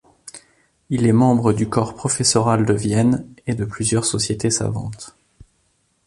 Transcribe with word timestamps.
Il 0.89 1.05
est 1.05 1.11
membre 1.13 1.53
du 1.53 1.69
corps 1.69 1.93
professoral 1.93 2.65
de 2.65 2.73
Vienne 2.73 3.27
et 3.45 3.53
de 3.53 3.65
plusieurs 3.65 4.05
sociétés 4.05 4.49
savantes. 4.49 5.15